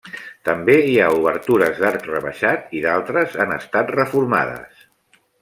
També 0.47 0.77
hi 0.91 0.95
ha 1.01 1.09
obertures 1.17 1.81
d'arc 1.83 2.07
rebaixat 2.13 2.73
i 2.79 2.81
d'altres 2.87 3.37
han 3.45 3.55
estat 3.59 3.95
reformades. 3.99 4.83